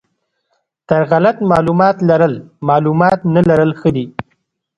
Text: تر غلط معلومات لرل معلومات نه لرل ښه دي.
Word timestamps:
تر 0.89 1.01
غلط 1.11 1.37
معلومات 1.51 1.97
لرل 2.09 2.35
معلومات 2.69 3.19
نه 3.35 3.41
لرل 3.49 3.71
ښه 3.79 3.89
دي. 3.95 4.05